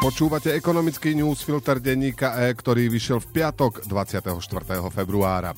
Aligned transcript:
Počúvate 0.00 0.56
ekonomický 0.56 1.12
newsfilter 1.12 1.76
denníka 1.76 2.32
E, 2.40 2.56
ktorý 2.56 2.88
vyšiel 2.88 3.20
v 3.20 3.36
piatok 3.36 3.84
24. 3.84 4.32
februára. 4.88 5.52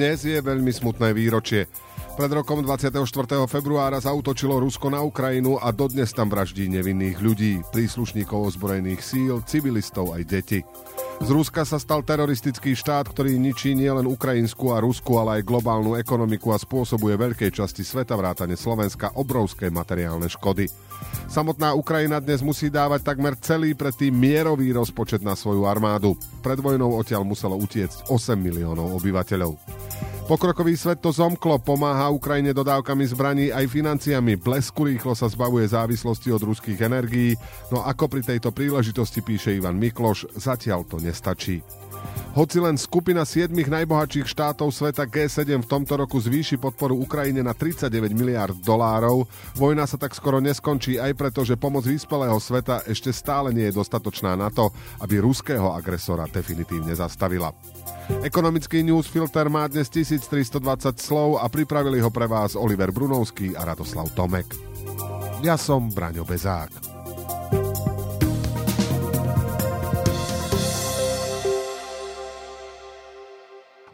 Dnes 0.00 0.24
je 0.24 0.40
veľmi 0.40 0.72
smutné 0.72 1.12
výročie. 1.12 1.68
Pred 2.16 2.40
rokom 2.40 2.64
24. 2.64 3.04
februára 3.44 4.00
zautočilo 4.00 4.56
Rusko 4.64 4.88
na 4.88 5.04
Ukrajinu 5.04 5.60
a 5.60 5.76
dodnes 5.76 6.08
tam 6.16 6.32
vraždí 6.32 6.72
nevinných 6.72 7.20
ľudí, 7.20 7.60
príslušníkov 7.68 8.56
ozbrojených 8.56 9.04
síl, 9.04 9.44
civilistov 9.44 10.16
aj 10.16 10.22
deti. 10.24 10.64
Z 11.16 11.32
Ruska 11.32 11.64
sa 11.64 11.80
stal 11.80 12.04
teroristický 12.04 12.76
štát, 12.76 13.08
ktorý 13.08 13.40
ničí 13.40 13.72
nielen 13.72 14.04
ukrajinskú 14.04 14.76
a 14.76 14.84
Rusku, 14.84 15.16
ale 15.16 15.40
aj 15.40 15.48
globálnu 15.48 15.96
ekonomiku 15.96 16.52
a 16.52 16.60
spôsobuje 16.60 17.16
veľkej 17.16 17.56
časti 17.56 17.80
sveta 17.80 18.12
vrátane 18.12 18.52
Slovenska 18.52 19.16
obrovské 19.16 19.72
materiálne 19.72 20.28
škody. 20.28 20.68
Samotná 21.26 21.72
Ukrajina 21.72 22.20
dnes 22.20 22.44
musí 22.44 22.68
dávať 22.68 23.00
takmer 23.00 23.32
celý 23.40 23.72
predtým 23.72 24.12
mierový 24.12 24.76
rozpočet 24.76 25.24
na 25.24 25.32
svoju 25.32 25.64
armádu. 25.64 26.20
Pred 26.44 26.60
vojnou 26.60 26.94
odtiaľ 27.00 27.24
muselo 27.24 27.56
utiecť 27.56 28.12
8 28.12 28.36
miliónov 28.36 29.00
obyvateľov. 29.00 29.56
Pokrokový 30.26 30.74
svet 30.74 30.98
to 30.98 31.14
zomklo, 31.14 31.62
pomáha 31.62 32.10
Ukrajine 32.10 32.50
dodávkami 32.50 33.06
zbraní 33.06 33.46
aj 33.54 33.70
financiami, 33.70 34.34
blesku 34.34 34.90
rýchlo 34.90 35.14
sa 35.14 35.30
zbavuje 35.30 35.70
závislosti 35.70 36.34
od 36.34 36.42
ruských 36.42 36.82
energií, 36.82 37.38
no 37.70 37.86
ako 37.86 38.10
pri 38.10 38.26
tejto 38.26 38.50
príležitosti 38.50 39.22
píše 39.22 39.54
Ivan 39.54 39.78
Mikloš, 39.78 40.26
zatiaľ 40.34 40.82
to 40.82 40.98
nestačí. 40.98 41.62
Hoci 42.36 42.60
len 42.60 42.76
skupina 42.76 43.24
7 43.24 43.48
najbohatších 43.48 44.28
štátov 44.28 44.68
sveta 44.68 45.08
G7 45.08 45.64
v 45.64 45.70
tomto 45.72 45.96
roku 45.96 46.20
zvýši 46.20 46.60
podporu 46.60 46.92
Ukrajine 47.00 47.40
na 47.40 47.56
39 47.56 48.12
miliard 48.12 48.52
dolárov, 48.60 49.24
vojna 49.56 49.88
sa 49.88 49.96
tak 49.96 50.12
skoro 50.12 50.36
neskončí 50.44 51.00
aj 51.00 51.16
preto, 51.16 51.48
že 51.48 51.56
pomoc 51.56 51.88
vyspelého 51.88 52.36
sveta 52.36 52.84
ešte 52.84 53.08
stále 53.08 53.56
nie 53.56 53.72
je 53.72 53.80
dostatočná 53.80 54.36
na 54.36 54.52
to, 54.52 54.68
aby 55.00 55.16
ruského 55.16 55.72
agresora 55.72 56.28
definitívne 56.28 56.92
zastavila. 56.92 57.56
Ekonomický 58.20 58.84
newsfilter 58.84 59.48
má 59.48 59.64
dnes 59.64 59.88
1320 59.88 60.60
slov 61.00 61.40
a 61.40 61.48
pripravili 61.48 62.04
ho 62.04 62.12
pre 62.12 62.28
vás 62.28 62.52
Oliver 62.52 62.92
Brunovský 62.92 63.56
a 63.56 63.64
Radoslav 63.64 64.12
Tomek. 64.12 64.52
Ja 65.40 65.56
som 65.56 65.88
Braňo 65.88 66.28
Bezák. 66.28 66.85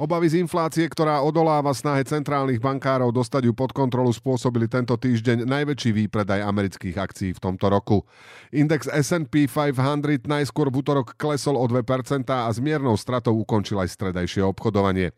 Obavy 0.02 0.34
z 0.34 0.42
inflácie, 0.42 0.90
ktorá 0.90 1.22
odoláva 1.22 1.70
snahe 1.70 2.02
centrálnych 2.02 2.58
bankárov 2.58 3.14
dostať 3.14 3.46
ju 3.46 3.54
pod 3.54 3.70
kontrolu, 3.70 4.10
spôsobili 4.10 4.66
tento 4.66 4.98
týždeň 4.98 5.46
najväčší 5.46 5.94
výpredaj 5.94 6.42
amerických 6.42 6.98
akcií 6.98 7.30
v 7.30 7.38
tomto 7.38 7.70
roku. 7.70 8.02
Index 8.50 8.90
S&P 8.90 9.46
500 9.46 10.26
najskôr 10.26 10.74
v 10.74 10.82
útorok 10.82 11.14
klesol 11.14 11.54
o 11.54 11.62
2% 11.70 11.86
a 12.34 12.50
s 12.50 12.58
miernou 12.58 12.98
stratou 12.98 13.38
ukončil 13.38 13.78
aj 13.78 13.94
stredajšie 13.94 14.42
obchodovanie. 14.42 15.14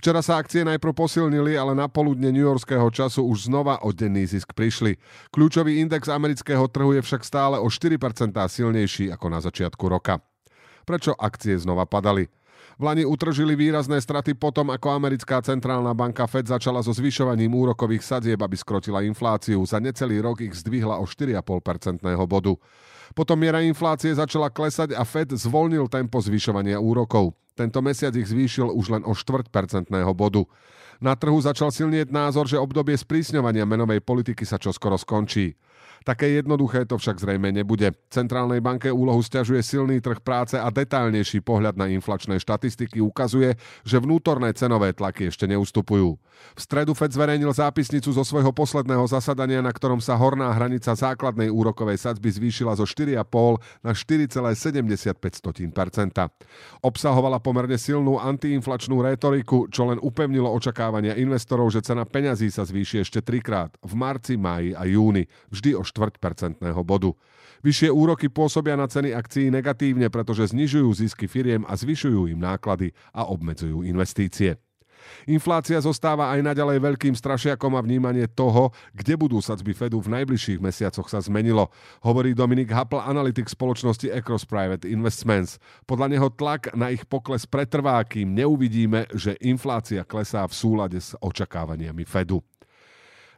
Včera 0.00 0.24
sa 0.24 0.40
akcie 0.40 0.64
najprv 0.64 0.96
posilnili, 0.96 1.52
ale 1.52 1.76
na 1.76 1.92
poludne 1.92 2.32
newyorského 2.32 2.88
času 2.88 3.28
už 3.28 3.52
znova 3.52 3.84
o 3.84 3.92
denný 3.92 4.24
zisk 4.24 4.56
prišli. 4.56 4.96
Kľúčový 5.28 5.84
index 5.84 6.08
amerického 6.08 6.72
trhu 6.72 6.96
je 6.96 7.04
však 7.04 7.20
stále 7.20 7.60
o 7.60 7.68
4% 7.68 8.00
silnejší 8.32 9.12
ako 9.12 9.28
na 9.28 9.44
začiatku 9.44 9.84
roka. 9.92 10.24
Prečo 10.88 11.12
akcie 11.20 11.60
znova 11.60 11.84
padali? 11.84 12.32
V 12.78 12.82
Lani 12.82 13.04
utržili 13.04 13.56
výrazné 13.56 14.00
straty 14.00 14.32
potom, 14.34 14.72
ako 14.72 14.96
americká 14.96 15.42
centrálna 15.44 15.92
banka 15.92 16.24
Fed 16.24 16.48
začala 16.48 16.80
so 16.80 16.92
zvyšovaním 16.92 17.52
úrokových 17.52 18.04
sadzieb, 18.04 18.40
aby 18.40 18.56
skrotila 18.56 19.04
infláciu. 19.04 19.60
Za 19.66 19.80
necelý 19.80 20.20
rok 20.24 20.40
ich 20.40 20.56
zdvihla 20.56 20.96
o 20.96 21.04
4,5% 21.04 22.00
bodu. 22.24 22.56
Potom 23.12 23.36
miera 23.36 23.60
inflácie 23.60 24.12
začala 24.16 24.48
klesať 24.48 24.96
a 24.96 25.04
Fed 25.04 25.36
zvolnil 25.36 25.88
tempo 25.88 26.18
zvyšovania 26.18 26.80
úrokov. 26.80 27.36
Tento 27.52 27.84
mesiac 27.84 28.16
ich 28.16 28.32
zvýšil 28.32 28.72
už 28.72 28.86
len 28.98 29.02
o 29.04 29.12
4% 29.12 29.52
bodu. 30.16 30.42
Na 31.02 31.18
trhu 31.18 31.36
začal 31.36 31.74
silnieť 31.74 32.14
názor, 32.14 32.46
že 32.48 32.56
obdobie 32.56 32.94
sprísňovania 32.94 33.66
menovej 33.66 34.00
politiky 34.00 34.46
sa 34.46 34.56
čoskoro 34.56 34.94
skončí. 34.96 35.58
Také 36.02 36.34
jednoduché 36.34 36.86
to 36.86 36.98
však 36.98 37.18
zrejme 37.18 37.50
nebude. 37.54 37.94
Centrálnej 38.10 38.58
banke 38.58 38.90
úlohu 38.90 39.22
stiažuje 39.22 39.62
silný 39.62 40.02
trh 40.02 40.18
práce 40.22 40.58
a 40.58 40.66
detailnejší 40.70 41.42
pohľad 41.42 41.78
na 41.78 41.90
inflačné 41.90 42.42
štatistiky 42.42 42.98
ukazuje, 42.98 43.54
že 43.86 44.02
vnútorné 44.02 44.54
cenové 44.54 44.94
tlaky 44.94 45.30
ešte 45.30 45.46
neustupujú. 45.46 46.21
V 46.52 46.60
stredu 46.60 46.92
Fed 46.92 47.12
zverejnil 47.14 47.52
zápisnicu 47.52 48.12
zo 48.12 48.24
svojho 48.24 48.52
posledného 48.52 49.08
zasadania, 49.08 49.64
na 49.64 49.72
ktorom 49.72 50.00
sa 50.04 50.18
horná 50.18 50.52
hranica 50.52 50.92
základnej 50.92 51.48
úrokovej 51.48 51.96
sadzby 51.96 52.28
zvýšila 52.28 52.76
zo 52.76 52.84
4,5 52.84 53.84
na 53.84 53.92
4,75% 53.96 55.16
Obsahovala 56.84 57.38
pomerne 57.40 57.78
silnú 57.80 58.20
antiinflačnú 58.20 59.00
rétoriku, 59.00 59.70
čo 59.72 59.88
len 59.88 59.98
upevnilo 60.02 60.50
očakávania 60.52 61.16
investorov, 61.16 61.72
že 61.72 61.80
cena 61.80 62.04
peňazí 62.04 62.52
sa 62.52 62.68
zvýši 62.68 63.04
ešte 63.04 63.24
trikrát 63.24 63.72
v 63.80 63.92
marci, 63.96 64.36
máji 64.36 64.76
a 64.76 64.84
júni, 64.84 65.24
vždy 65.48 65.78
o 65.78 65.82
štvrťpercentného 65.86 66.82
bodu. 66.84 67.14
Vyššie 67.62 67.94
úroky 67.94 68.26
pôsobia 68.26 68.74
na 68.74 68.90
ceny 68.90 69.14
akcií 69.14 69.46
negatívne, 69.46 70.10
pretože 70.10 70.50
znižujú 70.50 70.90
zisky 70.98 71.30
firiem 71.30 71.62
a 71.70 71.78
zvyšujú 71.78 72.26
im 72.34 72.42
náklady 72.42 72.90
a 73.14 73.30
obmedzujú 73.30 73.86
investície. 73.86 74.58
Inflácia 75.24 75.80
zostáva 75.80 76.30
aj 76.34 76.44
naďalej 76.44 76.78
veľkým 76.82 77.14
strašiakom 77.16 77.72
a 77.74 77.84
vnímanie 77.84 78.28
toho, 78.28 78.70
kde 78.92 79.16
budú 79.16 79.40
sadzby 79.40 79.72
Fedu 79.72 79.98
v 80.04 80.12
najbližších 80.20 80.60
mesiacoch 80.60 81.08
sa 81.08 81.18
zmenilo, 81.24 81.72
hovorí 82.04 82.36
Dominik 82.36 82.70
Happel, 82.70 83.00
analytik 83.00 83.48
spoločnosti 83.48 84.12
Across 84.12 84.44
Private 84.44 84.84
Investments. 84.86 85.56
Podľa 85.88 86.06
neho 86.12 86.28
tlak 86.28 86.76
na 86.76 86.92
ich 86.92 87.08
pokles 87.08 87.48
pretrvá, 87.48 88.02
kým 88.04 88.36
neuvidíme, 88.36 89.08
že 89.16 89.38
inflácia 89.40 90.04
klesá 90.04 90.44
v 90.44 90.54
súlade 90.54 91.00
s 91.00 91.16
očakávaniami 91.18 92.04
Fedu. 92.04 92.51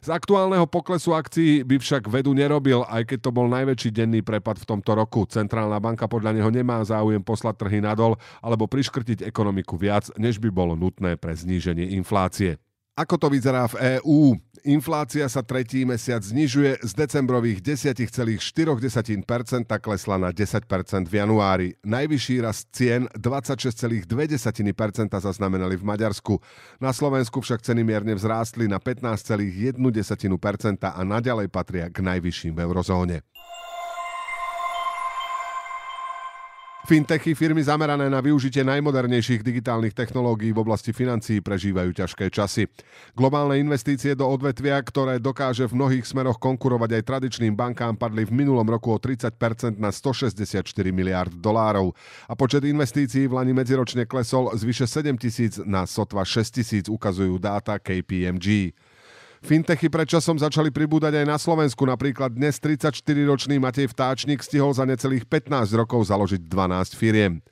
Z 0.05 0.13
aktuálneho 0.13 0.69
poklesu 0.69 1.17
akcií 1.17 1.65
by 1.65 1.81
však 1.81 2.05
vedu 2.05 2.37
nerobil, 2.37 2.85
aj 2.85 3.09
keď 3.09 3.25
to 3.25 3.33
bol 3.33 3.49
najväčší 3.49 3.89
denný 3.89 4.21
prepad 4.21 4.61
v 4.61 4.69
tomto 4.69 4.93
roku. 4.93 5.25
Centrálna 5.25 5.81
banka 5.81 6.05
podľa 6.05 6.37
neho 6.37 6.53
nemá 6.53 6.77
záujem 6.85 7.25
poslať 7.25 7.65
trhy 7.65 7.81
nadol 7.81 8.13
alebo 8.37 8.69
priškrtiť 8.69 9.25
ekonomiku 9.25 9.73
viac, 9.81 10.13
než 10.21 10.37
by 10.37 10.53
bolo 10.53 10.77
nutné 10.77 11.17
pre 11.17 11.33
zníženie 11.33 11.97
inflácie. 11.97 12.61
Ako 12.95 13.19
to 13.19 13.27
vyzerá 13.27 13.67
v 13.67 13.99
EÚ? 13.99 14.39
Inflácia 14.63 15.27
sa 15.27 15.43
tretí 15.43 15.83
mesiac 15.83 16.23
znižuje 16.23 16.79
z 16.79 16.91
decembrových 16.95 17.59
10,4% 17.59 18.39
klesla 19.83 20.15
na 20.15 20.31
10% 20.31 21.03
v 21.03 21.13
januári. 21.19 21.75
Najvyšší 21.83 22.35
rast 22.39 22.71
cien 22.71 23.11
26,2% 23.19 24.07
zaznamenali 25.11 25.75
v 25.75 25.83
Maďarsku. 25.83 26.39
Na 26.79 26.95
Slovensku 26.95 27.43
však 27.43 27.67
ceny 27.67 27.83
mierne 27.83 28.15
vzrástli 28.15 28.71
na 28.71 28.79
15,1% 28.79 29.75
a 30.87 31.01
naďalej 31.03 31.51
patria 31.51 31.91
k 31.91 31.99
najvyšším 31.99 32.55
v 32.55 32.63
eurozóne. 32.63 33.27
Fintechy, 36.85 37.33
firmy 37.33 37.65
zamerané 37.65 38.05
na 38.13 38.21
využitie 38.21 38.61
najmodernejších 38.61 39.41
digitálnych 39.41 39.97
technológií 39.97 40.53
v 40.53 40.61
oblasti 40.61 40.93
financií 40.93 41.41
prežívajú 41.41 41.89
ťažké 41.97 42.29
časy. 42.29 42.69
Globálne 43.17 43.57
investície 43.57 44.13
do 44.13 44.29
odvetvia, 44.29 44.77
ktoré 44.85 45.17
dokáže 45.17 45.65
v 45.65 45.81
mnohých 45.81 46.05
smeroch 46.05 46.37
konkurovať 46.37 47.01
aj 47.01 47.03
tradičným 47.09 47.57
bankám, 47.57 47.97
padli 47.97 48.29
v 48.29 48.37
minulom 48.37 48.69
roku 48.69 48.93
o 48.93 49.01
30% 49.01 49.81
na 49.81 49.89
164 49.89 50.61
miliard 50.93 51.33
dolárov 51.33 51.97
a 52.29 52.37
počet 52.37 52.61
investícií 52.69 53.25
v 53.25 53.33
Lani 53.33 53.57
medziročne 53.57 54.05
klesol 54.05 54.53
z 54.53 54.61
vyše 54.61 54.85
7 54.85 55.17
tisíc 55.17 55.57
na 55.65 55.89
sotva 55.89 56.21
6 56.21 56.53
tisíc, 56.53 56.85
ukazujú 56.85 57.41
dáta 57.41 57.81
KPMG. 57.81 58.77
Fintechy 59.45 59.93
predčasom 59.93 60.41
začali 60.41 60.73
pribúdať 60.73 61.21
aj 61.21 61.25
na 61.29 61.37
Slovensku. 61.37 61.85
Napríklad 61.85 62.33
dnes 62.33 62.57
34-ročný 62.57 63.61
Matej 63.61 63.93
Vtáčnik 63.93 64.41
stihol 64.41 64.73
za 64.73 64.89
necelých 64.89 65.29
15 65.29 65.69
rokov 65.77 66.09
založiť 66.09 66.49
12 66.49 66.97
firiem. 66.97 67.45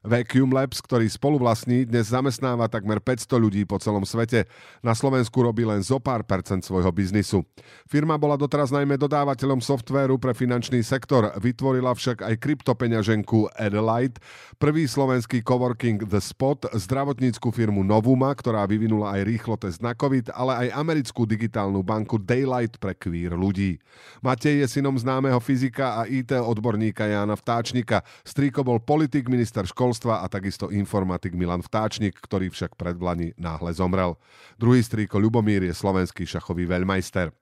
Vacuum 0.00 0.48
Labs, 0.48 0.80
ktorý 0.80 1.04
spoluvlastní, 1.12 1.84
dnes 1.84 2.08
zamestnáva 2.08 2.72
takmer 2.72 3.04
500 3.04 3.36
ľudí 3.36 3.68
po 3.68 3.76
celom 3.76 4.08
svete. 4.08 4.48
Na 4.80 4.96
Slovensku 4.96 5.44
robí 5.44 5.60
len 5.68 5.84
zo 5.84 6.00
pár 6.00 6.24
percent 6.24 6.64
svojho 6.64 6.88
biznisu. 6.88 7.44
Firma 7.84 8.16
bola 8.16 8.40
doteraz 8.40 8.72
najmä 8.72 8.96
dodávateľom 8.96 9.60
softvéru 9.60 10.16
pre 10.16 10.32
finančný 10.32 10.80
sektor, 10.80 11.28
vytvorila 11.36 11.92
však 11.92 12.24
aj 12.24 12.32
kryptopeňaženku 12.40 13.52
Adelaide, 13.60 14.16
prvý 14.56 14.88
slovenský 14.88 15.44
coworking 15.44 16.08
The 16.08 16.24
Spot, 16.24 16.72
zdravotníckú 16.72 17.52
firmu 17.52 17.84
Novuma, 17.84 18.32
ktorá 18.32 18.64
vyvinula 18.64 19.20
aj 19.20 19.28
rýchlo 19.28 19.60
test 19.60 19.84
na 19.84 19.92
COVID, 19.92 20.32
ale 20.32 20.64
aj 20.64 20.80
americkú 20.80 21.28
digitálnu 21.28 21.84
banku 21.84 22.16
Daylight 22.16 22.80
pre 22.80 22.96
queer 22.96 23.36
ľudí. 23.36 23.76
Matej 24.24 24.64
je 24.64 24.80
synom 24.80 24.96
známeho 24.96 25.44
fyzika 25.44 26.00
a 26.00 26.08
IT 26.08 26.32
odborníka 26.40 27.04
Jána 27.04 27.36
Vtáčnika. 27.36 28.00
Strýko 28.24 28.64
bol 28.64 28.80
politik, 28.80 29.28
minister 29.28 29.68
škol 29.68 29.89
školstva 29.90 30.22
a 30.22 30.30
takisto 30.30 30.70
informatik 30.70 31.34
Milan 31.34 31.66
Vtáčnik, 31.66 32.14
ktorý 32.14 32.46
však 32.54 32.78
pred 32.78 32.94
Vlani 32.94 33.34
náhle 33.34 33.74
zomrel. 33.74 34.14
Druhý 34.54 34.86
strýko 34.86 35.18
Ľubomír 35.18 35.66
je 35.66 35.74
slovenský 35.74 36.30
šachový 36.30 36.70
veľmajster. 36.70 37.34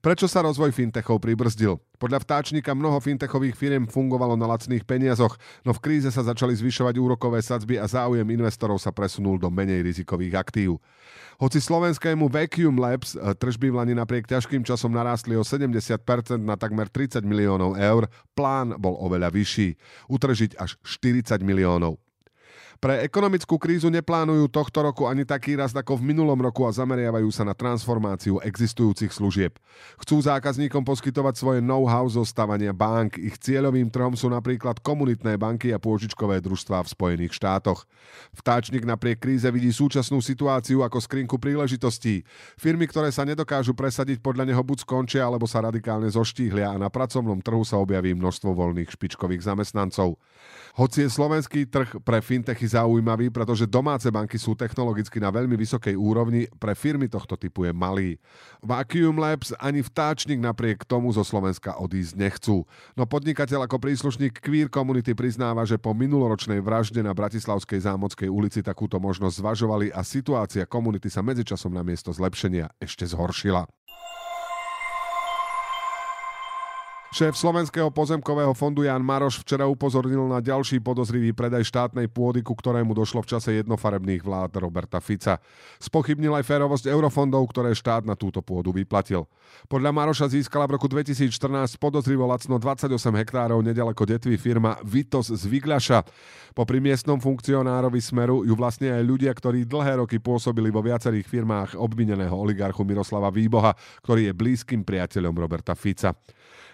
Prečo 0.00 0.24
sa 0.24 0.40
rozvoj 0.40 0.72
fintechov 0.72 1.20
pribrzdil? 1.20 1.76
Podľa 2.00 2.24
vtáčnika 2.24 2.72
mnoho 2.72 2.96
fintechových 3.04 3.52
firiem 3.52 3.84
fungovalo 3.84 4.32
na 4.32 4.48
lacných 4.48 4.80
peniazoch, 4.88 5.36
no 5.60 5.76
v 5.76 5.82
kríze 5.84 6.08
sa 6.08 6.24
začali 6.24 6.56
zvyšovať 6.56 6.96
úrokové 6.96 7.44
sadzby 7.44 7.76
a 7.76 7.84
záujem 7.84 8.24
investorov 8.32 8.80
sa 8.80 8.96
presunul 8.96 9.36
do 9.36 9.52
menej 9.52 9.84
rizikových 9.84 10.40
aktív. 10.40 10.80
Hoci 11.36 11.60
slovenskému 11.60 12.32
Vacuum 12.32 12.80
Labs 12.80 13.12
eh, 13.12 13.36
tržby 13.36 13.68
v 13.68 13.76
Lani 13.76 13.92
napriek 13.92 14.24
ťažkým 14.24 14.64
časom 14.64 14.88
narástli 14.88 15.36
o 15.36 15.44
70% 15.44 16.00
na 16.40 16.56
takmer 16.56 16.88
30 16.88 17.20
miliónov 17.20 17.76
eur, 17.76 18.08
plán 18.32 18.80
bol 18.80 18.96
oveľa 19.04 19.28
vyšší. 19.28 19.76
Utržiť 20.08 20.56
až 20.56 20.80
40 20.80 21.44
miliónov. 21.44 22.00
Pre 22.80 22.96
ekonomickú 23.04 23.60
krízu 23.60 23.92
neplánujú 23.92 24.48
tohto 24.48 24.80
roku 24.80 25.04
ani 25.04 25.28
taký 25.28 25.52
rast 25.52 25.76
ako 25.76 26.00
v 26.00 26.16
minulom 26.16 26.40
roku 26.40 26.64
a 26.64 26.72
zameriavajú 26.72 27.28
sa 27.28 27.44
na 27.44 27.52
transformáciu 27.52 28.40
existujúcich 28.40 29.12
služieb. 29.12 29.52
Chcú 30.00 30.16
zákazníkom 30.24 30.80
poskytovať 30.88 31.34
svoje 31.36 31.60
know-how 31.60 32.08
zo 32.08 32.24
stavania 32.24 32.72
bank. 32.72 33.20
Ich 33.20 33.36
cieľovým 33.36 33.92
trhom 33.92 34.16
sú 34.16 34.32
napríklad 34.32 34.80
komunitné 34.80 35.36
banky 35.36 35.76
a 35.76 35.78
pôžičkové 35.78 36.40
družstvá 36.40 36.80
v 36.80 36.88
Spojených 36.88 37.36
štátoch. 37.36 37.84
Vtáčnik 38.32 38.88
napriek 38.88 39.20
kríze 39.20 39.52
vidí 39.52 39.68
súčasnú 39.76 40.24
situáciu 40.24 40.80
ako 40.80 41.04
skrinku 41.04 41.36
príležitostí. 41.36 42.24
Firmy, 42.56 42.88
ktoré 42.88 43.12
sa 43.12 43.28
nedokážu 43.28 43.76
presadiť 43.76 44.24
podľa 44.24 44.48
neho 44.48 44.62
buď 44.64 44.88
skončia, 44.88 45.28
alebo 45.28 45.44
sa 45.44 45.60
radikálne 45.60 46.08
zoštíhlia 46.08 46.72
a 46.72 46.80
na 46.80 46.88
pracovnom 46.88 47.44
trhu 47.44 47.60
sa 47.60 47.76
objaví 47.76 48.16
množstvo 48.16 48.56
voľných 48.56 48.88
špičkových 48.88 49.44
zamestnancov. 49.44 50.16
Hoci 50.78 51.02
je 51.02 51.10
slovenský 51.10 51.66
trh 51.66 51.98
pre 52.06 52.22
fintechy 52.22 52.62
zaujímavý, 52.62 53.34
pretože 53.34 53.66
domáce 53.66 54.06
banky 54.06 54.38
sú 54.38 54.54
technologicky 54.54 55.18
na 55.18 55.34
veľmi 55.34 55.58
vysokej 55.58 55.98
úrovni, 55.98 56.46
pre 56.62 56.78
firmy 56.78 57.10
tohto 57.10 57.34
typu 57.34 57.66
je 57.66 57.72
malý. 57.74 58.22
Vacuum 58.62 59.18
Labs 59.18 59.50
ani 59.58 59.82
vtáčnik 59.82 60.38
napriek 60.38 60.86
tomu 60.86 61.10
zo 61.10 61.26
Slovenska 61.26 61.74
odísť 61.74 62.14
nechcú. 62.14 62.62
No 62.94 63.02
podnikateľ 63.02 63.66
ako 63.66 63.82
príslušník 63.82 64.38
queer 64.38 64.70
komunity 64.70 65.10
priznáva, 65.18 65.66
že 65.66 65.74
po 65.74 65.90
minuloročnej 65.90 66.62
vražde 66.62 67.02
na 67.02 67.10
Bratislavskej 67.10 67.82
zámodskej 67.90 68.30
ulici 68.30 68.62
takúto 68.62 69.02
možnosť 69.02 69.42
zvažovali 69.42 69.90
a 69.90 70.06
situácia 70.06 70.68
komunity 70.70 71.10
sa 71.10 71.24
medzičasom 71.26 71.74
na 71.74 71.82
miesto 71.82 72.14
zlepšenia 72.14 72.70
ešte 72.78 73.10
zhoršila. 73.10 73.66
Šéf 77.10 77.34
Slovenského 77.34 77.90
pozemkového 77.90 78.54
fondu 78.54 78.86
Jan 78.86 79.02
Maroš 79.02 79.42
včera 79.42 79.66
upozornil 79.66 80.30
na 80.30 80.38
ďalší 80.38 80.78
podozrivý 80.78 81.34
predaj 81.34 81.66
štátnej 81.66 82.06
pôdy, 82.06 82.38
ku 82.38 82.54
ktorému 82.54 82.94
došlo 82.94 83.26
v 83.26 83.34
čase 83.34 83.50
jednofarebných 83.58 84.22
vlád 84.22 84.62
Roberta 84.62 85.02
Fica. 85.02 85.42
Spochybnil 85.82 86.30
aj 86.38 86.46
férovosť 86.46 86.86
eurofondov, 86.86 87.50
ktoré 87.50 87.74
štát 87.74 88.06
na 88.06 88.14
túto 88.14 88.46
pôdu 88.46 88.70
vyplatil. 88.70 89.26
Podľa 89.66 89.90
Maroša 89.90 90.30
získala 90.30 90.70
v 90.70 90.78
roku 90.78 90.86
2014 90.86 91.82
podozrivo 91.82 92.30
lacno 92.30 92.62
28 92.62 92.94
hektárov 92.94 93.58
nedaleko 93.58 94.06
detvy 94.06 94.38
firma 94.38 94.78
Vitos 94.86 95.34
z 95.34 95.42
Vigľaša. 95.50 96.06
Po 96.54 96.62
miestnom 96.62 97.18
funkcionárovi 97.18 97.98
Smeru 97.98 98.46
ju 98.46 98.54
vlastne 98.54 98.94
aj 98.94 99.02
ľudia, 99.02 99.34
ktorí 99.34 99.66
dlhé 99.66 99.98
roky 99.98 100.22
pôsobili 100.22 100.70
vo 100.70 100.78
viacerých 100.78 101.26
firmách 101.26 101.74
obvineného 101.74 102.38
oligarchu 102.38 102.86
Miroslava 102.86 103.34
Výboha, 103.34 103.74
ktorý 104.06 104.30
je 104.30 104.38
blízkym 104.38 104.86
priateľom 104.86 105.34
Roberta 105.34 105.74
Fica. 105.74 106.14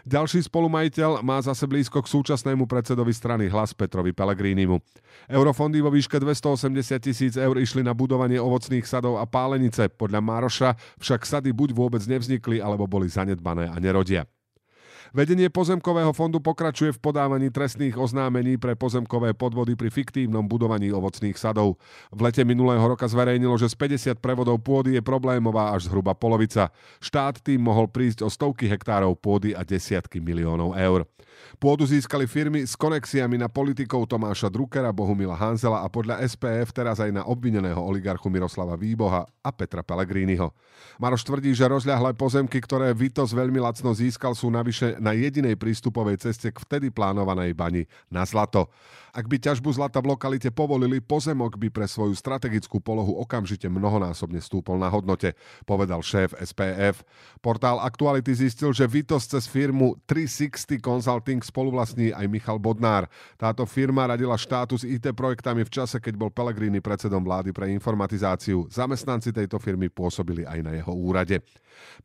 Ďalší 0.07 0.26
spolumajiteľ 0.27 1.23
má 1.23 1.39
zase 1.39 1.65
blízko 1.71 2.03
k 2.03 2.11
súčasnému 2.11 2.67
predsedovi 2.67 3.15
strany 3.15 3.47
Hlas 3.47 3.71
Petrovi 3.71 4.11
Pelegrínimu. 4.11 4.83
Eurofondy 5.31 5.79
vo 5.79 5.95
výške 5.95 6.19
280 6.19 6.99
tisíc 6.99 7.35
eur 7.39 7.55
išli 7.55 7.87
na 7.87 7.95
budovanie 7.95 8.43
ovocných 8.43 8.83
sadov 8.83 9.23
a 9.23 9.25
pálenice. 9.25 9.87
Podľa 9.87 10.19
Mároša 10.19 10.71
však 10.99 11.23
sady 11.23 11.55
buď 11.55 11.71
vôbec 11.73 12.03
nevznikli, 12.03 12.59
alebo 12.59 12.91
boli 12.91 13.07
zanedbané 13.07 13.71
a 13.71 13.77
nerodia. 13.79 14.27
Vedenie 15.15 15.47
pozemkového 15.53 16.11
fondu 16.11 16.43
pokračuje 16.43 16.95
v 16.95 17.03
podávaní 17.03 17.53
trestných 17.53 17.95
oznámení 17.95 18.59
pre 18.59 18.75
pozemkové 18.75 19.37
podvody 19.39 19.79
pri 19.79 19.93
fiktívnom 19.93 20.47
budovaní 20.47 20.91
ovocných 20.91 21.39
sadov. 21.39 21.79
V 22.11 22.21
lete 22.25 22.43
minulého 22.43 22.83
roka 22.83 23.07
zverejnilo, 23.07 23.55
že 23.61 23.71
z 23.71 23.77
50 24.19 24.25
prevodov 24.25 24.59
pôdy 24.65 24.99
je 24.99 25.03
problémová 25.05 25.71
až 25.77 25.87
zhruba 25.87 26.17
polovica. 26.17 26.75
Štát 26.99 27.39
tým 27.39 27.63
mohol 27.63 27.87
prísť 27.87 28.27
o 28.27 28.29
stovky 28.33 28.67
hektárov 28.67 29.15
pôdy 29.19 29.55
a 29.55 29.63
desiatky 29.63 30.19
miliónov 30.19 30.75
eur. 30.75 31.07
Pôdu 31.57 31.85
získali 31.89 32.29
firmy 32.29 32.65
s 32.65 32.77
konexiami 32.77 33.37
na 33.41 33.49
politikov 33.49 34.09
Tomáša 34.09 34.49
Druckera, 34.53 34.93
Bohumila 34.93 35.37
Hanzela 35.37 35.85
a 35.85 35.89
podľa 35.89 36.21
SPF 36.25 36.73
teraz 36.73 37.01
aj 37.01 37.13
na 37.13 37.23
obvineného 37.25 37.81
oligarchu 37.81 38.29
Miroslava 38.29 38.77
Výboha 38.77 39.25
a 39.25 39.51
Petra 39.53 39.81
Pellegriniho. 39.81 40.53
Maroš 41.01 41.25
tvrdí, 41.29 41.53
že 41.53 41.69
rozľahlé 41.69 42.17
pozemky, 42.17 42.61
ktoré 42.61 42.93
Vitos 42.97 43.37
veľmi 43.37 43.61
lacno 43.61 43.93
získal, 43.93 44.33
sú 44.33 44.49
navyše 44.53 44.96
na 44.99 45.17
jedinej 45.17 45.57
prístupovej 45.57 46.21
ceste 46.21 46.53
k 46.53 46.59
vtedy 46.59 46.89
plánovanej 46.93 47.53
bani 47.57 47.83
na 48.09 48.25
zlato. 48.25 48.69
Ak 49.17 49.33
by 49.33 49.41
ťažbu 49.41 49.73
zlata 49.73 50.05
v 50.05 50.13
lokalite 50.13 50.53
povolili, 50.53 51.01
pozemok 51.01 51.57
by 51.57 51.73
pre 51.73 51.89
svoju 51.89 52.13
strategickú 52.13 52.85
polohu 52.85 53.17
okamžite 53.17 53.65
mnohonásobne 53.65 54.45
stúpol 54.45 54.77
na 54.77 54.93
hodnote, 54.93 55.33
povedal 55.65 56.05
šéf 56.05 56.37
SPF. 56.37 57.01
Portál 57.41 57.81
Aktuality 57.81 58.37
zistil, 58.37 58.77
že 58.77 58.85
Vitos 58.85 59.25
cez 59.25 59.49
firmu 59.49 59.97
360 60.05 60.85
Consulting 60.85 61.41
spoluvlastní 61.41 62.13
aj 62.13 62.29
Michal 62.29 62.61
Bodnár. 62.61 63.09
Táto 63.41 63.65
firma 63.65 64.05
radila 64.05 64.37
štátu 64.37 64.77
s 64.77 64.85
IT 64.85 65.09
projektami 65.17 65.65
v 65.65 65.73
čase, 65.73 65.97
keď 65.97 66.13
bol 66.13 66.29
Pelegrini 66.29 66.85
predsedom 66.85 67.25
vlády 67.25 67.57
pre 67.57 67.73
informatizáciu. 67.73 68.69
Zamestnanci 68.69 69.33
tejto 69.33 69.57
firmy 69.57 69.89
pôsobili 69.89 70.45
aj 70.45 70.61
na 70.61 70.77
jeho 70.77 70.93
úrade. 70.93 71.41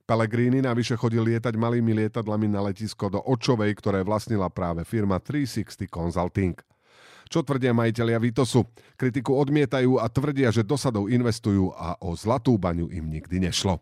Pelegrini 0.08 0.64
navyše 0.64 0.96
chodil 0.96 1.24
lietať 1.24 1.56
malými 1.56 1.92
lietadlami 2.04 2.48
na 2.48 2.60
letisko 2.82 3.14
do 3.14 3.22
Očovej, 3.22 3.78
ktoré 3.78 4.02
vlastnila 4.02 4.50
práve 4.50 4.82
firma 4.90 5.22
360 5.22 5.86
Consulting. 5.86 6.58
Čo 7.30 7.46
tvrdia 7.46 7.78
majiteľia 7.78 8.18
Vitosu? 8.18 8.66
Kritiku 8.98 9.38
odmietajú 9.38 10.02
a 10.02 10.10
tvrdia, 10.10 10.50
že 10.50 10.66
dosadov 10.66 11.06
investujú 11.06 11.70
a 11.78 11.94
o 12.02 12.18
zlatú 12.18 12.58
baňu 12.58 12.90
im 12.90 13.06
nikdy 13.06 13.38
nešlo. 13.38 13.78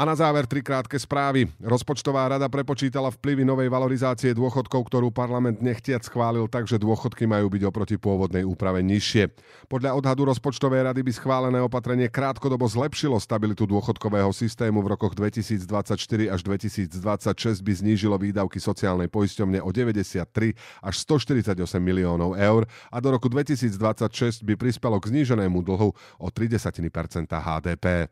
A 0.00 0.08
na 0.08 0.16
záver 0.16 0.48
tri 0.48 0.64
krátke 0.64 0.96
správy. 0.96 1.44
Rozpočtová 1.60 2.24
rada 2.24 2.48
prepočítala 2.48 3.12
vplyvy 3.12 3.44
novej 3.44 3.68
valorizácie 3.68 4.32
dôchodkov, 4.32 4.88
ktorú 4.88 5.12
parlament 5.12 5.60
nechtiac 5.60 6.00
schválil 6.00 6.48
tak, 6.48 6.64
že 6.64 6.80
dôchodky 6.80 7.28
majú 7.28 7.52
byť 7.52 7.68
oproti 7.68 8.00
pôvodnej 8.00 8.40
úprave 8.40 8.80
nižšie. 8.80 9.28
Podľa 9.68 10.00
odhadu 10.00 10.24
rozpočtovej 10.24 10.88
rady 10.88 11.04
by 11.04 11.12
schválené 11.12 11.60
opatrenie 11.60 12.08
krátkodobo 12.08 12.64
zlepšilo 12.64 13.20
stabilitu 13.20 13.68
dôchodkového 13.68 14.32
systému 14.32 14.80
v 14.80 14.96
rokoch 14.96 15.12
2024 15.12 15.68
až 16.32 16.40
2026 16.48 17.60
by 17.60 17.72
znížilo 17.76 18.16
výdavky 18.16 18.56
sociálnej 18.56 19.12
poisťovne 19.12 19.60
o 19.60 19.68
93 19.68 20.24
až 20.80 20.94
148 20.96 21.52
miliónov 21.76 22.40
eur 22.40 22.64
a 22.88 22.96
do 23.04 23.12
roku 23.12 23.28
2026 23.28 24.48
by 24.48 24.56
prispelo 24.56 24.96
k 24.96 25.12
zníženému 25.12 25.60
dlhu 25.60 25.92
o 25.92 26.26
30% 26.32 26.88
HDP. 27.28 28.08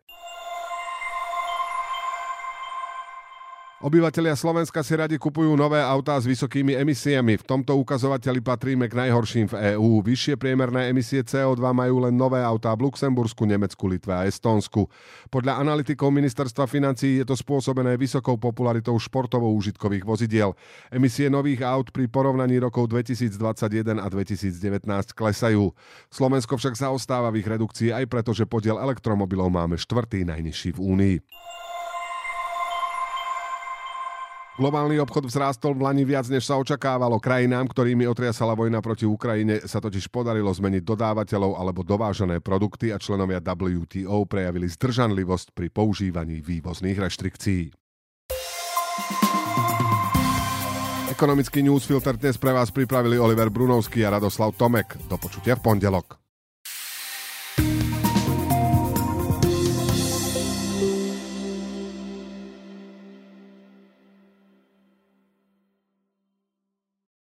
Obyvatelia 3.78 4.34
Slovenska 4.34 4.82
si 4.82 4.90
radi 4.98 5.22
kupujú 5.22 5.54
nové 5.54 5.78
autá 5.78 6.18
s 6.18 6.26
vysokými 6.26 6.74
emisiami. 6.74 7.38
V 7.38 7.46
tomto 7.46 7.78
ukazovateli 7.78 8.42
patríme 8.42 8.90
k 8.90 9.06
najhorším 9.06 9.46
v 9.54 9.78
EÚ. 9.78 10.02
Vyššie 10.02 10.34
priemerné 10.34 10.90
emisie 10.90 11.22
CO2 11.22 11.62
majú 11.62 12.02
len 12.02 12.10
nové 12.10 12.42
autá 12.42 12.74
v 12.74 12.90
Luxembursku, 12.90 13.46
Nemecku, 13.46 13.86
Litve 13.86 14.18
a 14.18 14.26
Estónsku. 14.26 14.90
Podľa 15.30 15.62
analytikov 15.62 16.10
ministerstva 16.10 16.66
financií 16.66 17.22
je 17.22 17.30
to 17.30 17.38
spôsobené 17.38 17.94
vysokou 17.94 18.34
popularitou 18.34 18.98
športovo 18.98 19.46
užitkových 19.54 20.02
vozidiel. 20.02 20.58
Emisie 20.90 21.30
nových 21.30 21.62
aut 21.62 21.94
pri 21.94 22.10
porovnaní 22.10 22.58
rokov 22.58 22.90
2021 22.90 24.02
a 24.02 24.06
2019 24.10 24.90
klesajú. 25.14 25.70
Slovensko 26.10 26.58
však 26.58 26.74
zaostáva 26.74 27.30
v 27.30 27.38
ich 27.38 27.46
redukcii 27.46 27.94
aj 27.94 28.10
preto, 28.10 28.34
že 28.34 28.42
podiel 28.42 28.74
elektromobilov 28.74 29.54
máme 29.54 29.78
štvrtý 29.78 30.26
najnižší 30.26 30.74
v 30.74 30.82
Únii. 30.82 31.16
Globálny 34.58 34.98
obchod 34.98 35.30
vzrástol 35.30 35.78
v 35.78 35.86
Lani 35.86 36.02
viac, 36.02 36.26
než 36.26 36.42
sa 36.50 36.58
očakávalo. 36.58 37.22
Krajinám, 37.22 37.70
ktorými 37.70 38.10
otriasala 38.10 38.58
vojna 38.58 38.82
proti 38.82 39.06
Ukrajine, 39.06 39.62
sa 39.62 39.78
totiž 39.78 40.10
podarilo 40.10 40.50
zmeniť 40.50 40.82
dodávateľov 40.82 41.54
alebo 41.54 41.86
dovážané 41.86 42.42
produkty 42.42 42.90
a 42.90 42.98
členovia 42.98 43.38
WTO 43.38 44.26
prejavili 44.26 44.66
zdržanlivosť 44.66 45.54
pri 45.54 45.70
používaní 45.70 46.42
vývozných 46.42 46.98
reštrikcií. 46.98 47.70
Ekonomický 51.14 51.62
newsfilter 51.62 52.18
dnes 52.18 52.34
pre 52.34 52.50
vás 52.50 52.74
pripravili 52.74 53.14
Oliver 53.14 53.54
Brunovský 53.54 54.02
a 54.02 54.18
Radoslav 54.18 54.58
Tomek. 54.58 54.98
Do 55.06 55.22
počutia 55.22 55.54
v 55.54 55.62
pondelok. 55.70 56.27